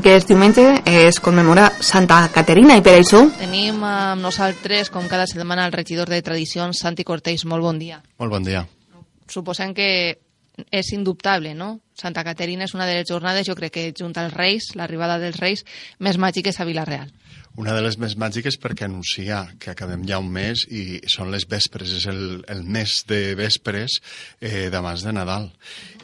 [0.00, 3.18] Aquest diumenge es commemora Santa Caterina i per això...
[3.36, 7.44] Tenim amb nosaltres, com cada setmana, el regidor de Tradicions, Santi Cortés.
[7.44, 7.98] Molt bon dia.
[8.16, 8.62] Molt bon dia.
[9.28, 9.90] Suposem que
[10.72, 11.82] és indubtable, no?
[12.00, 15.36] Santa Caterina és una de les jornades, jo crec que junt als Reis, l'arribada dels
[15.36, 15.66] Reis,
[16.00, 17.12] més màgiques a Vila-real.
[17.60, 21.44] Una de les més màgiques perquè anuncia que acabem ja un mes i són les
[21.50, 24.00] vespres, és el, el mes de vespres
[24.40, 25.50] eh, d'abans de Nadal.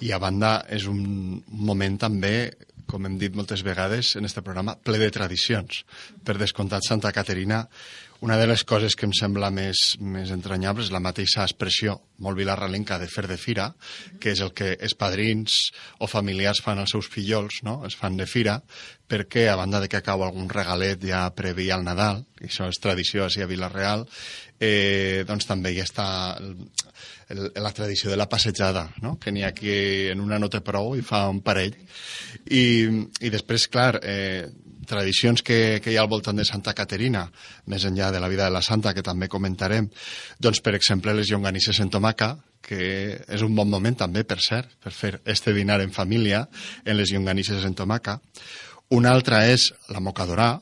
[0.05, 2.37] I a banda és un moment també
[2.87, 5.83] com hem dit moltes vegades en este programa, ple de tradicions.
[6.25, 7.65] Per descomptat, Santa Caterina,
[8.27, 11.93] una de les coses que em sembla més, més entranyable és la mateixa expressió
[12.25, 13.69] molt vilarralenca de fer de fira,
[14.19, 15.55] que és el que els padrins
[16.03, 17.77] o familiars fan als seus fillols, no?
[17.87, 18.57] es fan de fira,
[19.07, 22.83] perquè a banda de que acaba algun regalet ja previ al Nadal, i això és
[22.83, 24.03] tradició així a Vilareal,
[24.59, 26.09] eh, doncs també hi està
[26.41, 26.57] el,
[27.31, 29.21] el, la tradició de la passejada, no?
[29.23, 31.79] que n'hi ha aquí en una no té prou i fa un parell.
[32.51, 32.67] I,
[33.23, 34.51] i després, clar, eh,
[34.89, 37.27] tradicions que, que hi ha al voltant de Santa Caterina,
[37.67, 39.91] més enllà de la vida de la Santa, que també comentarem,
[40.41, 44.73] doncs, per exemple, les llonganisses en tomaca, que és un bon moment també, per cert,
[44.83, 46.47] per fer este dinar en família
[46.85, 48.19] en les llonganisses en tomaca.
[48.97, 50.57] Una altra és la mocadorà,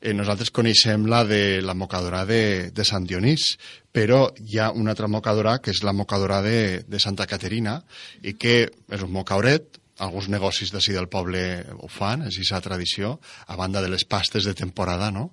[0.00, 3.56] eh, nosaltres coneixem la de la mocadora de, de Sant Dionís,
[3.92, 7.80] però hi ha una altra mocadora que és la mocadora de, de Santa Caterina
[8.22, 11.40] i que és un mocauret, alguns negocis d'ací del poble
[11.76, 13.16] ho fan, és aquesta tradició,
[13.48, 15.30] a banda de les pastes de temporada, no?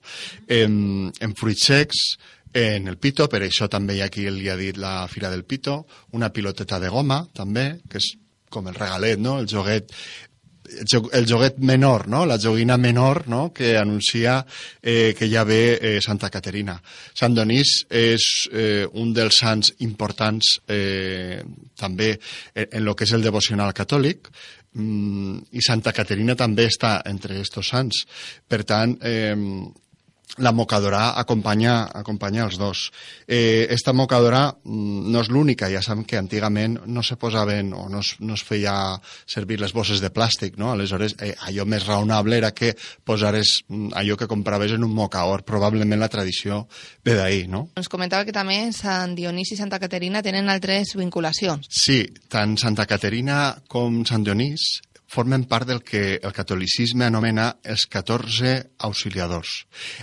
[0.48, 2.04] En, en fruits secs,
[2.54, 5.44] en el pito, per això també hi ha qui li ha dit la Fira del
[5.44, 8.14] Pito, una piloteta de goma, també, que és
[8.54, 9.40] com el regalet, no?
[9.42, 9.90] el joguet
[10.64, 12.26] el joguet menor, no?
[12.26, 13.52] la joguina menor no?
[13.54, 14.46] que anuncia
[14.82, 16.78] eh, que ja ve eh, Santa Caterina.
[17.14, 21.44] Sant Donís és eh, un dels sants importants eh,
[21.76, 22.16] també
[22.56, 24.30] en lo que és el devocional catòlic
[24.74, 28.06] mm, i Santa Caterina també està entre estos sants.
[28.48, 29.36] Per tant, eh,
[30.38, 32.88] la mocadora acompanya, acompanya els dos.
[33.28, 37.86] Eh, esta mocadora mm, no és l'única, ja sabem que antigament no se posaven o
[37.90, 38.74] no es, no es feia
[39.30, 40.72] servir les bosses de plàstic, no?
[40.74, 42.74] Aleshores, eh, allò més raonable era que
[43.06, 45.44] posares mm, allò que compraves en un mocaor.
[45.46, 46.64] Probablement la tradició
[47.06, 47.68] ve d'ahir, no?
[47.78, 51.70] Ens comentava que també Sant Dionís i Santa Caterina tenen altres vinculacions.
[51.70, 54.82] Sí, tant Santa Caterina com Sant Dionís
[55.14, 58.54] formen part del que el catolicisme anomena els 14
[58.88, 59.52] auxiliadors.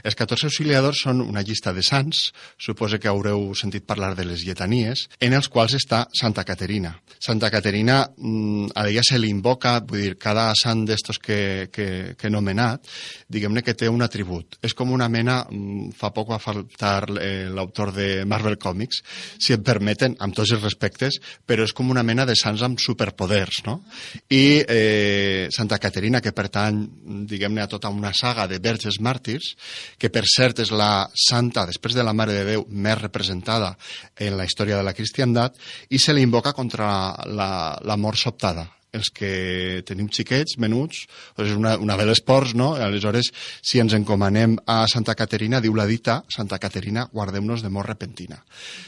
[0.07, 2.29] Els 14 auxiliadors són una llista de sants,
[2.61, 6.95] suposa que haureu sentit parlar de les lletanies, en els quals està Santa Caterina.
[7.19, 12.15] Santa Caterina, mm, a ella se li invoca, vull dir, cada sant d'estos que, que,
[12.17, 12.87] que he nomenat,
[13.29, 14.61] diguem-ne que té un atribut.
[14.63, 19.03] És com una mena, mm, fa poc va faltar eh, l'autor de Marvel Comics,
[19.43, 22.79] si em permeten, amb tots els respectes, però és com una mena de sants amb
[22.79, 23.81] superpoders, no?
[24.31, 25.00] I eh,
[25.55, 26.81] Santa Caterina, que pertany,
[27.31, 29.55] diguem-ne, a tota una saga de verges màrtirs,
[29.99, 33.75] que per cert és la santa, després de la Mare de Déu, més representada
[34.19, 35.57] en la història de la cristiandat,
[35.91, 36.91] i se li invoca contra
[37.27, 37.51] la,
[37.85, 41.05] la mort sobtada, els que tenim xiquets, menuts,
[41.37, 42.73] doncs és una, una de les ports, no?
[42.75, 43.31] Aleshores,
[43.63, 48.41] si ens encomanem a Santa Caterina, diu la dita, Santa Caterina, guardem-nos de mort repentina.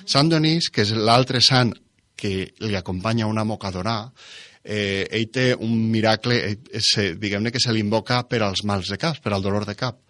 [0.05, 1.73] Sant Donís, que és l'altre sant
[2.19, 3.97] que li acompanya una mocadora,
[4.65, 9.19] eh, ell té un miracle, eh, diguem-ne que se l'invoca per als mals de cap,
[9.23, 10.01] per al dolor de cap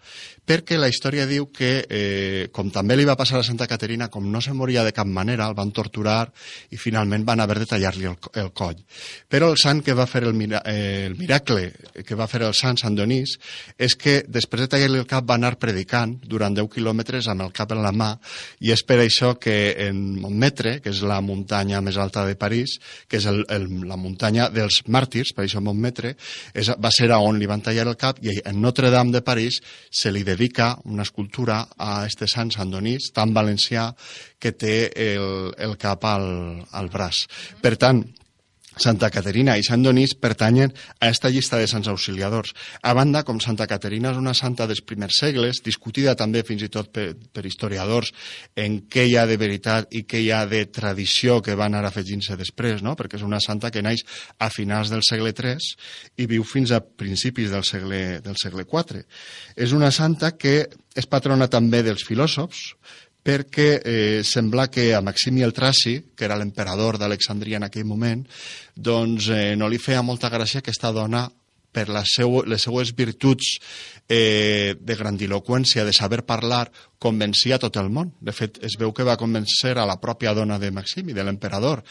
[0.45, 4.29] perquè la història diu que, eh, com també li va passar a Santa Caterina, com
[4.31, 6.27] no se moria de cap manera, el van torturar
[6.71, 8.81] i finalment van haver de tallar-li el, el coll.
[9.29, 11.71] Però el sant que va fer el, mira, eh, el miracle
[12.05, 13.37] que va fer el sant Sant Donís
[13.77, 17.53] és que després de tallar-li el cap va anar predicant durant 10 quilòmetres amb el
[17.55, 18.11] cap en la mà
[18.59, 19.55] i és per això que
[19.87, 22.77] en Montmetre, que és la muntanya més alta de París,
[23.07, 26.15] que és el, el, la muntanya dels màrtirs, per això Montmetre,
[26.53, 29.61] és, va ser on li van tallar el cap i en Notre Dame de París
[29.93, 33.91] se li dedica una escultura a este sant Sant Donís, tan valencià,
[34.41, 34.75] que té
[35.05, 36.25] el, el cap al,
[36.73, 37.27] al braç.
[37.61, 38.01] Per tant,
[38.75, 42.53] Santa Caterina i Sant Donís pertanyen a esta llista de sants auxiliadors.
[42.81, 46.71] A banda, com Santa Caterina és una santa dels primers segles, discutida també fins i
[46.73, 48.13] tot per, per historiadors
[48.55, 51.83] en què hi ha de veritat i què hi ha de tradició que va anar
[51.87, 52.95] afegint-se després, no?
[52.97, 54.05] perquè és una santa que naix
[54.39, 59.03] a finals del segle III i viu fins a principis del segle, del segle IV.
[59.55, 62.73] És una santa que és patrona també dels filòsofs,
[63.23, 68.25] perquè eh, sembla que a Maximi el Traci, que era l'emperador d'Alexandria en aquell moment,
[68.75, 71.23] doncs eh, no li feia molta gràcia aquesta dona
[71.73, 73.57] per la seu, les seues virtuts
[74.07, 76.67] eh, de grandiloquència, de saber parlar,
[77.03, 78.13] convencia tot el món.
[78.23, 81.83] De fet, es veu que va convencer a la pròpia dona de Maximi, de l'emperador.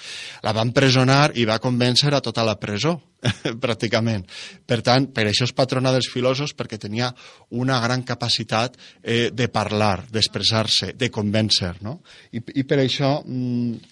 [0.47, 2.95] La va empresonar i va convèncer a tota la presó,
[3.65, 4.25] pràcticament.
[4.67, 7.13] Per tant, per això és patrona dels filòsofs, perquè tenia
[7.59, 11.77] una gran capacitat eh, de parlar, d'expressar-se, de convèncer.
[11.83, 12.01] No?
[12.33, 13.19] I, I per això...
[13.27, 13.91] Mm,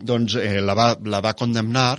[0.00, 1.90] doncs eh, la, va, la va condemnar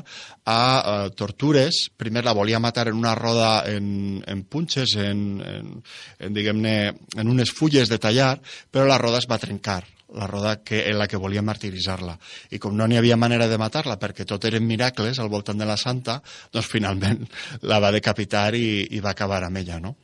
[0.46, 1.86] a eh, tortures.
[1.98, 5.72] Primer la volia matar en una roda en, en punxes, en, en,
[6.20, 6.76] en diguem-ne,
[7.18, 8.36] en unes fulles de tallar,
[8.72, 12.16] però la roda es va trencar la roda que, en la que volia martiritzar-la.
[12.50, 15.68] I com no n'hi havia manera de matar-la perquè tot eren miracles al voltant de
[15.70, 16.20] la santa,
[16.52, 17.26] doncs finalment
[17.70, 19.96] la va decapitar i, i va acabar amb ella, no?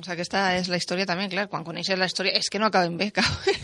[0.00, 2.94] Doncs aquesta és la història també, clar, quan coneixes la història és que no acaben
[2.96, 3.10] bé.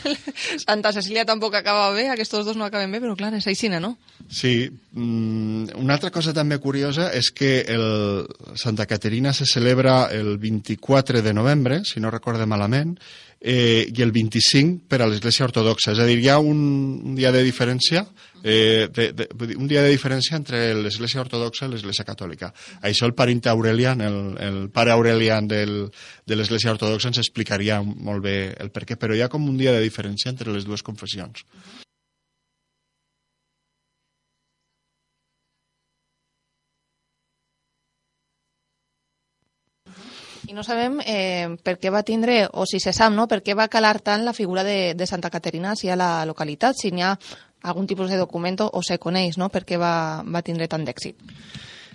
[0.66, 3.94] Santa Cecília tampoc acaba bé, aquests dos no acaben bé, però clar, és aixina, no?
[4.28, 4.68] Sí.
[4.92, 11.24] Mm, una altra cosa també curiosa és que el Santa Caterina se celebra el 24
[11.24, 12.98] de novembre, si no recorde malament,
[13.40, 15.92] eh, i el 25 per a l'Església Ortodoxa.
[15.92, 16.60] És a dir, hi ha un,
[17.04, 18.04] un dia de diferència
[18.42, 22.52] eh, de, de, un dia de diferència entre l'Església Ortodoxa i l'Església Catòlica.
[22.86, 25.74] Això el parint Aurelian, el, el pare Aurelian del,
[26.26, 29.58] de l'Església Ortodoxa ens explicaria molt bé el per què, però hi ha com un
[29.58, 31.44] dia de diferència entre les dues confessions.
[40.46, 43.56] I no sabem eh, per què va tindre, o si se sap, no?, per què
[43.58, 47.02] va calar tant la figura de, de Santa Caterina si a la localitat, si n'hi
[47.02, 47.16] ha
[47.66, 51.18] algun tipus de document o se coneix, no?, per què va, va tindre tant d'èxit.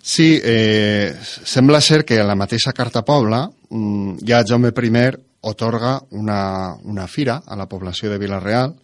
[0.02, 4.92] Sí, eh, sembla ser que a la mateixa Carta Pobla mm, ja Jaume I
[5.42, 8.76] otorga una, una fira a la població de Vilareal.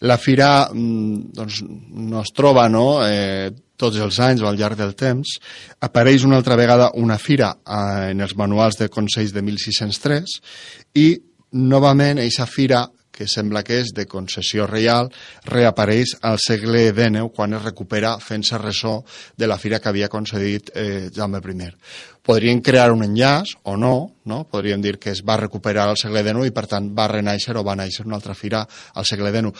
[0.00, 3.50] La fira mm, doncs, no es troba no, eh,
[3.82, 5.36] tots els anys o al llarg del temps,
[5.82, 10.38] apareix una altra vegada una fira eh, en els manuals de Consells de 1603
[11.02, 11.06] i
[11.52, 15.10] novament aquesta fira que sembla que és de concessió reial,
[15.44, 18.96] reapareix al segle XIX quan es recupera fent-se ressò
[19.38, 21.68] de la fira que havia concedit eh, Jaume I.
[22.24, 23.94] Podrien crear un enllaç o no,
[24.24, 24.44] no?
[24.48, 27.64] podríem dir que es va recuperar al segle XIX i per tant va renaixer o
[27.66, 28.64] va néixer una altra fira
[28.94, 29.52] al segle XIX.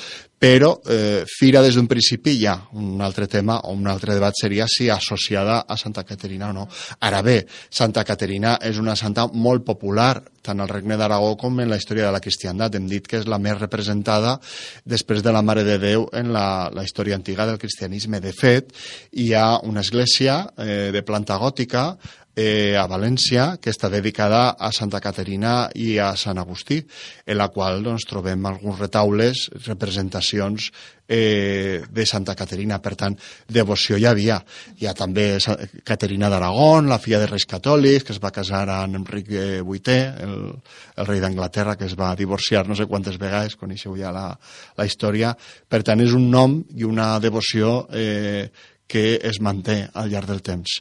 [0.43, 4.35] Però eh, fira des d'un principi hi ha un altre tema o un altre debat
[4.39, 6.69] seria si associada a Santa Caterina o no.
[7.01, 11.71] Ara bé, Santa Caterina és una santa molt popular tant al Regne d'Aragó com en
[11.71, 12.75] la història de la cristiandat.
[12.75, 14.35] Hem dit que és la més representada
[14.85, 18.21] després de la Mare de Déu en la, la història antiga del cristianisme.
[18.21, 18.75] De fet,
[19.13, 21.93] hi ha una església eh, de planta gòtica
[22.35, 26.81] eh, a València, que està dedicada a Santa Caterina i a Sant Agustí,
[27.27, 30.71] en la qual doncs, trobem alguns retaules, representacions
[31.09, 32.81] eh, de Santa Caterina.
[32.81, 33.17] Per tant,
[33.49, 34.39] devoció hi havia.
[34.81, 35.37] Hi ha també
[35.85, 40.37] Caterina d'Aragón, la filla de Reis Catòlics, que es va casar amb Enric VIII, el,
[40.97, 44.31] el rei d'Anglaterra, que es va divorciar no sé quantes vegades, coneixeu ja la,
[44.79, 45.37] la història.
[45.69, 48.49] Per tant, és un nom i una devoció eh,
[48.93, 50.75] que es manté al llarg del temps.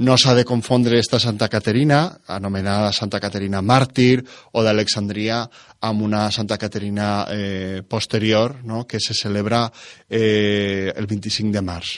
[0.00, 1.98] No s'ha de confondre esta Santa Caterina,
[2.32, 4.22] anomenada Santa Caterina màrtir
[4.56, 5.42] o d'Alexandria,
[5.84, 8.86] amb una Santa Caterina eh, posterior, no?
[8.88, 9.66] que se celebra
[10.08, 11.92] eh, el 25 de març,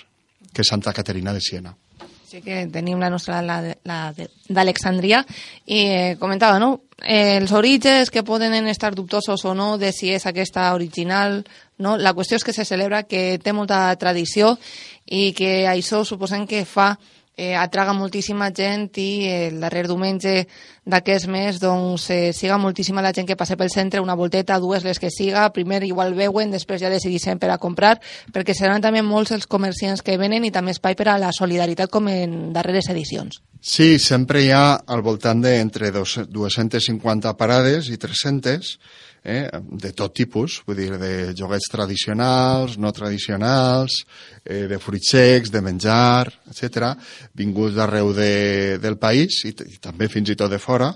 [0.51, 1.77] que és Santa Caterina de Siena.
[2.27, 4.01] Sí que tenim la nostra, la, la
[4.51, 5.23] d'Alexandria,
[5.67, 10.11] i eh, comentava, no?, eh, els orígens que poden estar dubtosos o no de si
[10.13, 11.45] és aquesta original,
[11.79, 11.97] no?
[11.97, 14.57] La qüestió és que se celebra, que té molta tradició
[15.07, 16.95] i que això suposem que fa
[17.41, 20.45] eh, atraga moltíssima gent i el darrer diumenge
[20.85, 24.85] d'aquest mes doncs, eh, siga moltíssima la gent que passa pel centre, una volteta, dues,
[24.85, 27.95] les que siga, primer igual veuen, després ja decidissin per a comprar,
[28.35, 31.89] perquè seran també molts els comerciants que venen i també espai per a la solidaritat
[31.89, 33.41] com en darreres edicions.
[33.61, 38.77] Sí, sempre hi ha al voltant d'entre 250 parades i 300
[39.23, 44.01] eh, de tot tipus, vull dir, de joguets tradicionals, no tradicionals,
[44.45, 46.93] eh, de fruits secs, de menjar, etc,
[47.37, 50.91] vinguts d'arreu de, del país i, i també fins i tot de fora.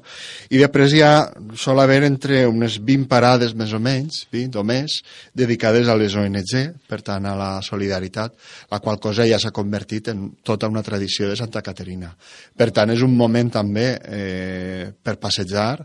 [0.50, 1.14] I després hi ha,
[1.61, 5.00] sol haver entre unes 20 parades més o menys, 20 o més,
[5.35, 6.54] dedicades a les ONG,
[6.88, 8.37] per tant a la solidaritat,
[8.73, 12.14] la qual cosa ja s'ha convertit en tota una tradició de Santa Caterina.
[12.57, 15.85] Per tant, és un moment també eh, per passejar,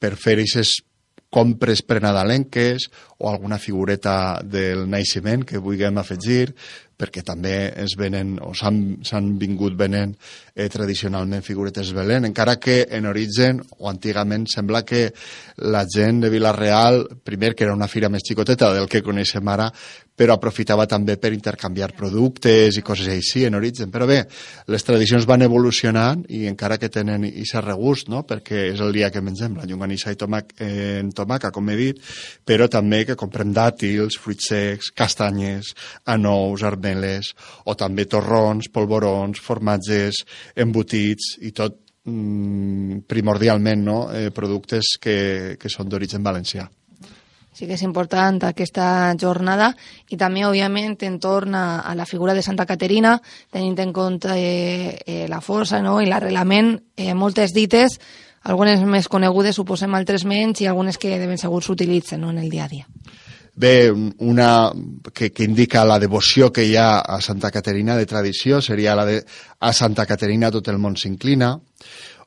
[0.00, 0.78] per fer aquestes
[1.30, 6.50] compres prenadalenques o alguna figureta del naixement que vulguem afegir,
[7.00, 10.12] perquè també es venen o s'han vingut venent
[10.54, 15.06] eh, tradicionalment figuretes Belén, encara que en origen o antigament sembla que
[15.70, 19.70] la gent de Vilareal, primer que era una fira més xicoteta del que coneixem ara,
[20.20, 23.88] però aprofitava també per intercanviar productes i coses així en origen.
[23.92, 24.18] Però bé,
[24.68, 28.20] les tradicions van evolucionant i encara que tenen aquest regust, no?
[28.28, 31.76] perquè és el dia que mengem la llonganissa i tomac, eh, en tomaca, com he
[31.78, 32.02] dit,
[32.44, 35.72] però també que comprem dàtils, fruits secs, castanyes,
[36.12, 37.32] anous, armeles,
[37.64, 40.20] o també torrons, polvorons, formatges,
[40.52, 44.02] embotits i tot mm, primordialment no?
[44.12, 46.68] eh, productes que, que són d'origen valencià
[47.60, 49.74] sí que és important aquesta jornada
[50.08, 53.18] i també, òbviament, entorn a, a la figura de Santa Caterina,
[53.52, 55.98] tenint en compte eh, eh, la força no?
[56.00, 57.98] i l'arrelament, eh, moltes dites,
[58.48, 62.32] algunes més conegudes, suposem altres menys, i algunes que de ben segur s'utilitzen no?
[62.32, 62.88] en el dia a dia.
[63.60, 64.70] Bé, una
[65.12, 69.04] que, que indica la devoció que hi ha a Santa Caterina de tradició seria la
[69.04, 69.18] de
[69.60, 71.58] a Santa Caterina tot el món s'inclina,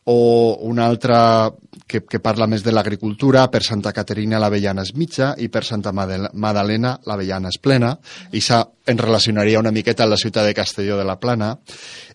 [0.05, 1.51] o una altra
[1.88, 5.93] que, que parla més de l'agricultura, per Santa Caterina l'avellana és mitja i per Santa
[5.93, 7.93] Madalena l'avellana és plena,
[8.31, 11.53] i això en relacionaria una miqueta amb la ciutat de Castelló de la Plana.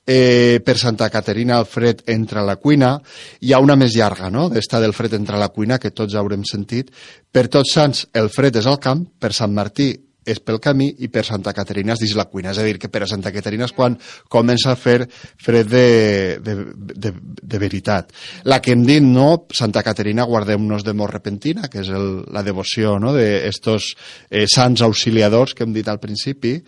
[0.09, 2.95] Eh, per Santa Caterina el fred entra a la cuina,
[3.41, 6.17] hi ha una més llarga, no?, d'esta del fred entra a la cuina, que tots
[6.17, 6.93] haurem sentit.
[7.33, 9.93] Per tots sants el fred és al camp, per Sant Martí
[10.29, 12.53] és pel camí i per Santa Caterina és dins la cuina.
[12.53, 13.97] És a dir, que per a Santa Caterina és quan
[14.31, 18.13] comença a fer fred de, de, de, de veritat.
[18.49, 22.45] La que hem dit, no, Santa Caterina, guardem-nos de mort repentina, que és el, la
[22.47, 23.93] devoció no, d'estos
[24.31, 26.59] de eh, sants auxiliadors que hem dit al principi,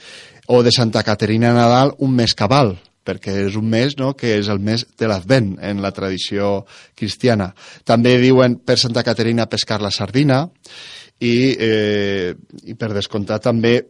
[0.50, 4.48] o de Santa Caterina Nadal, un mes cabal, perquè és un mes no, que és
[4.52, 6.64] el mes de l'Advent en la tradició
[6.94, 7.50] cristiana.
[7.84, 10.46] També diuen per Santa Caterina pescar la sardina,
[11.20, 13.80] i, eh, i per descomptar també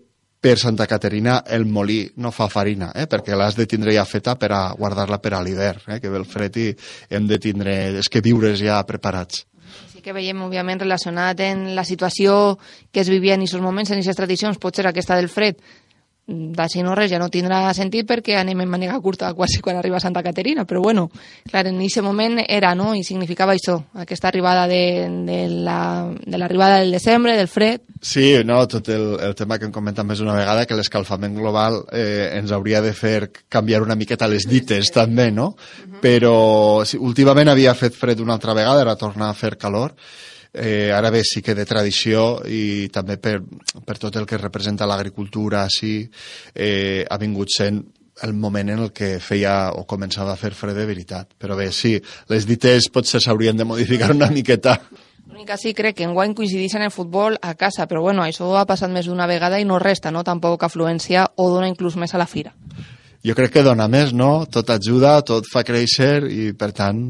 [0.41, 3.07] per Santa Caterina el molí no fa farina, eh?
[3.07, 6.01] perquè l'has de tindre ja feta per a guardar-la per a l'hivern, eh?
[6.01, 6.71] que ve el fred i
[7.11, 9.45] hem de tindre és que viures ja preparats.
[9.93, 12.57] Sí que veiem, òbviament, relacionat en la situació
[12.91, 15.61] que es vivia en aquests moments, en aquestes tradicions, pot ser aquesta del fred,
[16.31, 20.01] d'així no res ja no tindrà sentit perquè anem en manera curta quasi quan arriba
[20.01, 21.09] Santa Caterina, però bueno,
[21.51, 24.83] clar, en aquest moment era, no?, i significava això, aquesta arribada de,
[25.27, 25.41] de
[26.39, 27.83] l'arribada la, de del desembre, del fred.
[28.01, 31.83] Sí, no, tot el, el tema que hem comentat més una vegada, que l'escalfament global
[31.93, 35.51] eh, ens hauria de fer canviar una miqueta les dites també, no?
[35.51, 36.01] Uh -huh.
[36.01, 39.95] Però sí, últimament havia fet fred una altra vegada, era tornar a fer calor,
[40.53, 43.39] eh, ara bé sí que de tradició i també per,
[43.87, 46.03] per tot el que representa l'agricultura així
[46.55, 47.83] eh, ha vingut sent
[48.23, 51.31] el moment en el que feia o començava a fer fred de veritat.
[51.41, 51.95] Però bé, sí,
[52.29, 54.77] les dites potser s'haurien de modificar una miqueta.
[55.31, 58.67] L'única sí crec que enguany coincideix en el futbol a casa, però bueno, això ha
[58.69, 60.25] passat més d'una vegada i no resta, no?
[60.27, 62.53] Tampoc afluència o dona inclús més a la fira
[63.27, 64.47] jo crec que dona més, no?
[64.49, 67.01] Tot ajuda, tot fa créixer i, per tant,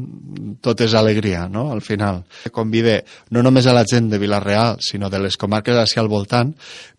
[0.63, 2.23] tot és alegria, no?, al final.
[2.51, 2.97] Convide
[3.31, 6.51] no només a la gent de Vilareal, sinó de les comarques hacia al voltant,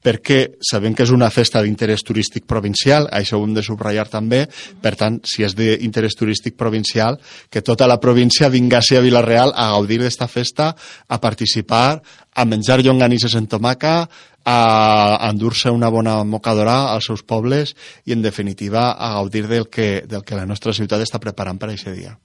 [0.02, 4.46] perquè sabem que és una festa d'interès turístic provincial, això ho hem de subratllar també,
[4.82, 7.20] per tant, si és d'interès turístic provincial,
[7.52, 10.72] que tota la província vingui a Vilareal a gaudir d'esta festa,
[11.08, 12.00] a participar,
[12.34, 14.08] a menjar llonganisses en tomaca,
[14.44, 20.02] a endur-se una bona mocadora als seus pobles i, en definitiva, a gaudir del que,
[20.08, 22.16] del que la nostra ciutat està preparant per a aquest dia.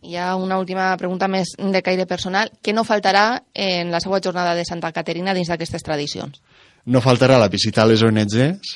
[0.00, 2.48] Hi ha una última pregunta més de caire personal.
[2.64, 6.40] Què no faltarà en la seva jornada de Santa Caterina dins d'aquestes tradicions?
[6.86, 8.70] No faltarà la visita a les ONGs,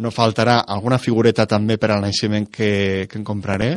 [0.00, 3.74] no faltarà alguna figureta també per al naixement que, que em compraré,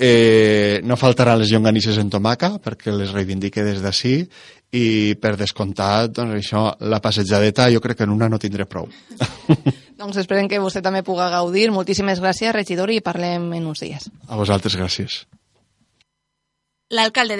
[0.00, 4.14] eh, no faltarà les llonganisses en tomaca perquè les reivindique des d'ací
[4.70, 8.86] i per descomptat, doncs això, la passejadeta jo crec que en una no tindré prou.
[10.00, 11.68] doncs esperem que vostè també pugui gaudir.
[11.74, 14.08] Moltíssimes gràcies, regidor, i parlem en uns dies.
[14.28, 15.24] A vosaltres, gràcies.
[16.90, 17.38] L'alcalde de